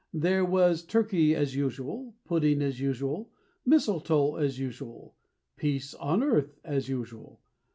[0.15, 3.29] There was turkey as usual, Pudding as usual,
[3.67, 5.13] Mistletoe as usual,
[5.57, 7.39] Peace on earth as usual.